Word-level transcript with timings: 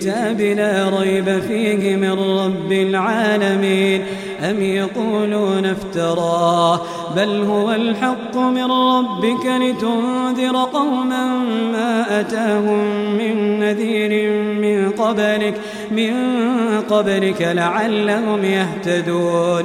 الكتاب 0.00 0.40
لا 0.40 1.00
ريب 1.00 1.40
فيه 1.40 1.96
من 1.96 2.12
رب 2.12 2.72
العالمين. 2.72 4.02
أم 4.40 4.62
يقولون 4.62 5.66
افتراه 5.66 6.80
بل 7.16 7.42
هو 7.42 7.72
الحق 7.72 8.36
من 8.36 8.70
ربك 8.72 9.46
لتنذر 9.46 10.56
قوما 10.56 11.24
ما 11.72 12.20
أتاهم 12.20 13.14
من 13.18 13.60
نذير 13.60 14.32
من 14.54 14.90
قبلك 14.90 15.54
من 15.90 16.14
قبلك 16.90 17.42
لعلهم 17.42 18.44
يهتدون. 18.44 19.64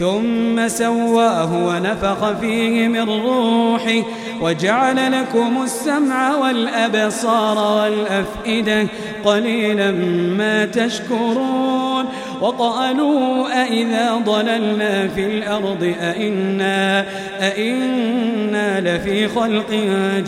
ثم 0.00 0.68
سواه 0.68 1.66
ونفخ 1.66 2.32
فيه 2.40 2.88
من 2.88 3.10
روحه 3.10 4.02
وجعل 4.40 5.12
لكم 5.12 5.62
السمع 5.62 6.36
والأبصار 6.36 7.82
والأفئدة 7.82 8.86
قليلا 9.24 9.90
ما 10.38 10.64
تشكرون 10.64 12.04
وقالوا 12.40 13.46
أئذا 13.62 14.14
ضللنا 14.26 15.08
في 15.08 15.26
الأرض 15.26 15.94
أئنا, 16.00 17.06
أئنا 17.40 18.80
لفي 18.80 19.28
خلق 19.28 19.70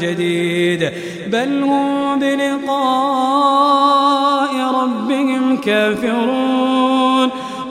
جديد 0.01 0.91
بل 1.27 1.63
هم 1.63 2.19
بلقاء 2.19 2.73
ربهم 4.75 5.57
كافرون 5.57 6.72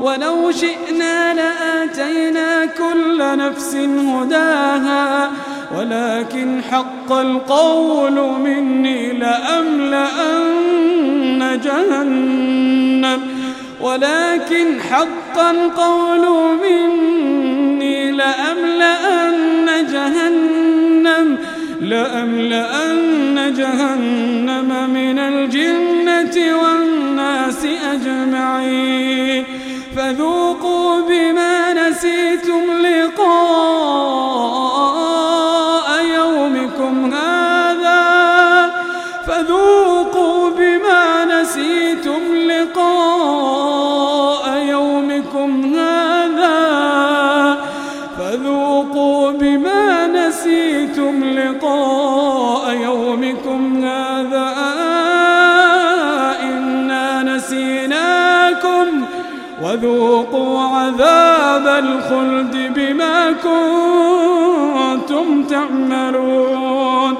ولو 0.00 0.50
شئنا 0.50 1.34
لآتينا 1.34 2.66
كل 2.66 3.36
نفس 3.38 3.74
هداها 3.76 5.30
ولكن 5.78 6.62
حق 6.70 7.12
القول 7.12 8.12
مني 8.40 9.12
لأملأن 9.12 10.66
جهنم. 11.64 13.20
ولكن 13.80 14.80
حق 14.90 15.38
القول 15.38 16.26
مني 16.62 18.12
لأملأن 18.12 19.66
جهنم 19.92 21.38
لأملأن 21.80 23.54
جهنم 23.56 24.90
من 24.90 25.18
الجنة 25.18 26.56
والناس 26.62 27.66
أجمعين. 27.92 29.45
فذوقوا 29.96 31.00
بما 31.08 31.72
نسيتم 31.72 32.62
لقاء 32.86 33.26
يومكم 36.04 37.14
هذا. 37.14 38.70
فذوقوا 39.26 40.50
بما 40.50 41.24
نسيتم 41.24 42.36
لقاء 42.50 44.44
يومكم 44.68 45.74
هذا. 45.74 46.58
فذوقوا 48.18 49.30
بما 49.30 50.06
نسيتم 50.06 51.24
لقاء 51.24 52.72
يومكم 52.74 53.84
هذا. 53.84 54.54
إنا 56.42 57.22
نسيناكم 57.22 59.06
وذوقوا 59.62 60.60
عذاب 60.60 61.66
الخلد 61.66 62.72
بما 62.74 63.32
كنتم 63.32 65.26
تعملون. 65.44 67.16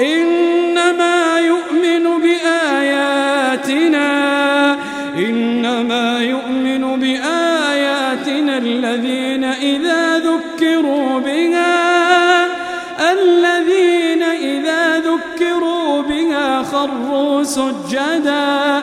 إنما 0.00 1.38
يؤمن 1.38 2.04
بآياتنا 2.22 4.06
إنما 5.18 6.20
يؤمن 6.22 7.00
بآياتنا 7.00 8.58
الذين 8.58 9.44
إذا 9.44 10.18
ذكروا 10.18 11.20
بها 11.20 12.46
الذين 13.12 14.22
إذا 14.22 14.98
ذكروا 14.98 16.02
بها 16.02 16.62
خروا 16.62 17.42
سجدا. 17.42 18.82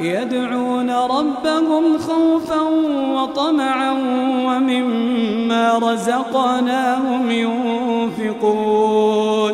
يدعون 0.00 0.90
ربهم 0.90 1.98
خوفا 1.98 2.60
وطمعا 3.14 3.92
ومما 4.46 5.78
رزقناهم 5.78 7.30
ينفقون. 7.30 9.52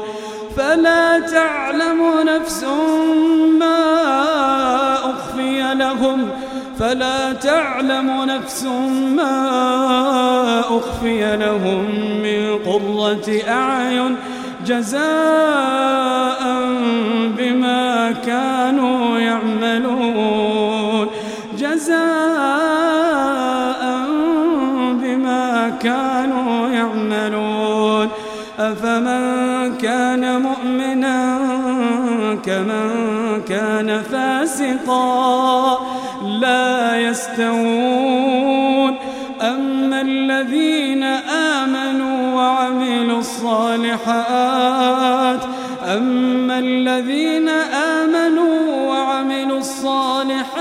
فلا 0.56 1.18
تعلم 1.18 2.00
نفس 2.26 2.64
ما 3.58 3.94
أخفي 4.94 5.74
لهم. 5.74 6.28
فلا 6.78 7.32
تعلم 7.32 8.24
نفس 8.24 8.64
ما 9.16 10.60
أخفي 10.60 11.36
لهم 11.36 11.84
من 12.22 12.58
قرة 12.66 13.42
أعين. 13.48 14.16
جزاء 14.66 16.42
بما 17.38 18.14
كانوا 18.26 19.18
يعملون. 19.18 21.06
جزاء 21.58 22.04
بما 25.02 25.72
كانوا 25.82 26.68
يعملون. 26.68 28.08
أفمن 28.58 29.76
كان 29.76 30.42
مؤمنا 30.42 31.38
كمن 32.46 32.90
كان 33.48 34.02
فاسقا. 34.02 35.78
لا 36.40 36.96
يستوون 36.96 38.23
الصالحات. 43.54 45.40
أما 45.96 46.58
الذين 46.58 47.48
آمنوا 47.98 48.58
وعملوا 48.88 49.58
الصالحات 49.58 50.54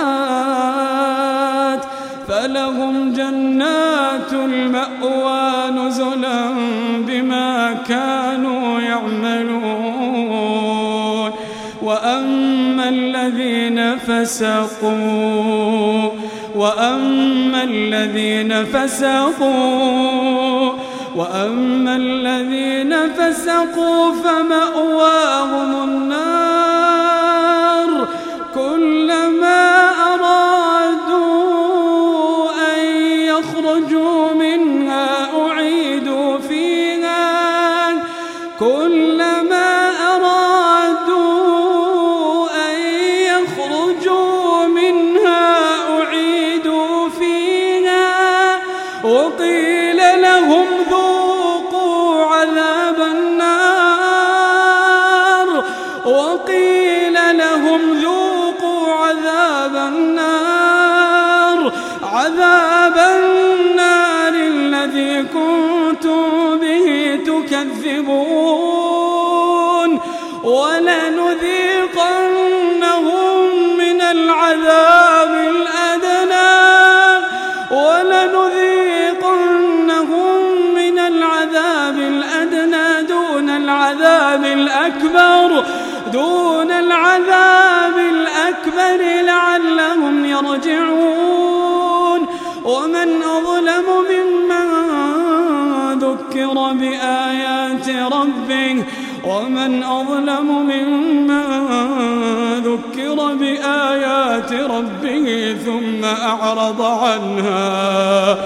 فلهم 2.28 3.14
جنات 3.14 4.34
المأوى 4.34 5.70
نزلا 5.70 6.50
بما 7.08 7.74
كانوا 7.88 8.80
يعملون. 8.80 10.34
وأما 11.82 12.90
الذين 12.90 13.98
فسقوا 13.98 16.10
وأما 16.56 17.64
الذين 17.64 18.66
فسقوا 18.66 20.73
وأما 21.16 21.96
الذين 21.96 23.14
فسقوا 23.14 24.14
فمأواهم 24.14 25.84
النار 25.84 27.14
كلما 28.56 29.90
أرادوا 30.14 31.24
أن 32.74 32.80
يخرجوا 33.06 34.34
منها 34.34 35.08
أعيدوا 35.48 36.38
فيها 36.38 37.94
كلما 38.60 39.90
أرادوا 40.16 41.24
أن 42.50 42.76
يخرجوا 43.30 44.66
منها 44.68 45.56
أعيدوا 46.00 47.10
فيها 47.10 48.60
وقيل 49.04 49.98
لهم 50.22 50.66
ذوقوا 50.90 51.03
وقيل 56.06 57.14
لهم 57.38 58.00
ذوقوا 58.02 58.94
عذاب 58.94 59.76
النار. 59.76 61.74
عذاب 62.04 62.98
النار 62.98 64.34
الذي 64.34 65.24
كنتم 65.24 66.58
به 66.58 67.20
تكذبون. 67.26 68.64
ولنذيقنهم 70.44 70.98
من 73.78 74.02
العذاب 74.02 75.32
الأدنى. 75.34 76.54
ولنذيقنهم 77.72 78.74
من 80.76 81.00
العذاب 81.00 81.98
الأدنى 81.98 83.04
دون 83.08 83.50
العذاب 83.50 84.46
الأكبر. 84.46 85.64
دون 86.12 86.72
العذاب 86.72 87.98
الأكبر 87.98 89.00
لعلهم 89.26 90.26
يرجعون. 90.26 91.74
ومن 92.64 93.22
أظلم 93.22 93.88
ممن 94.10 94.68
ذكر 96.00 96.74
بآيات 96.74 97.90
ربه 97.90 98.84
ومن 99.26 99.84
أظلم 99.84 100.48
ممن 100.72 101.44
ذكر 102.60 103.34
بآيات 103.34 104.54
ربه 104.54 105.56
ثم 105.66 106.06
أعرض 106.06 106.82
عنها 106.82 108.38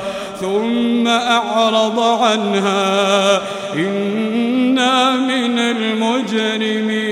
ثم 0.42 1.08
أعرض 1.08 2.00
عنها. 2.00 3.42
إنا 3.76 5.16
من 5.16 5.60
المجرمين. 5.60 7.07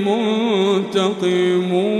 منتقمون 0.00 1.90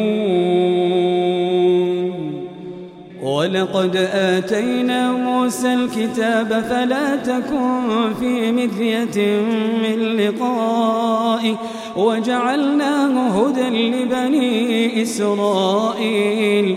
ولقد 3.22 3.96
آتينا 4.12 5.12
موسى 5.12 5.74
الكتاب 5.74 6.64
فلا 6.70 7.16
تكن 7.16 8.14
في 8.20 8.52
مذية 8.52 9.40
من 9.82 10.16
لقائه 10.16 11.56
وجعلناه 11.96 13.28
هدى 13.28 13.90
لبني 13.90 15.02
إسرائيل. 15.02 16.76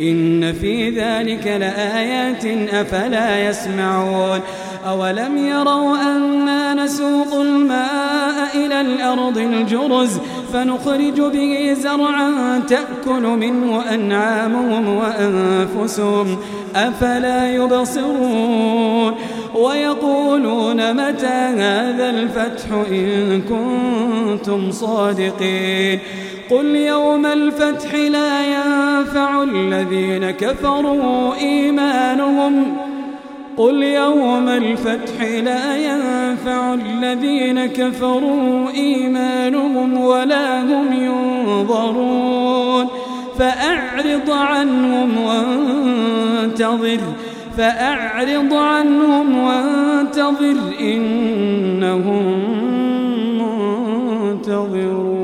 إن 0.00 0.52
في 0.52 0.90
ذلك 0.90 1.46
لآيات 1.46 2.44
أفلا 2.74 3.48
يسمعون؟ 3.48 4.40
أولم 4.86 5.36
يروا 5.36 5.96
أنا 5.96 6.74
نسوق 6.74 7.34
الماء 7.34 8.48
إلى 8.54 8.80
الأرض 8.80 9.38
الجرز 9.38 10.18
فنخرج 10.52 11.20
به 11.20 11.76
زرعا 11.80 12.62
تأكل 12.68 13.22
منه 13.22 13.94
أنعامهم 13.94 14.88
وأنفسهم 14.88 16.38
أفلا 16.76 17.54
يبصرون؟ 17.54 19.14
ويقولون 19.54 20.94
متى 20.94 21.26
هذا 21.26 22.10
الفتح 22.10 22.66
إن 22.90 23.42
كنتم 23.42 24.70
صادقين؟ 24.70 25.98
قل 26.50 26.66
يوم 26.66 27.26
الفتح 27.26 27.94
لا 27.94 28.46
ينفع 28.46 29.42
الذين 29.42 30.30
كفروا 30.30 31.34
إيمانهم. 31.34 32.76
قل 33.56 33.82
يوم 33.82 34.48
الفتح 34.48 35.22
لا 35.22 35.76
ينفع 35.76 36.74
الذين 36.74 37.66
كفروا 37.66 38.70
إيمانهم 38.74 40.00
ولا 40.00 40.62
هم 40.62 40.92
ينظرون. 40.92 42.86
فأعرض 43.38 44.30
عنهم 44.30 45.10
وانتظر. 45.26 46.98
فأعرض 47.58 48.54
عنهم 48.54 49.38
وانتظر 49.38 50.56
إنهم 50.80 52.24
منتظرون. 53.38 55.17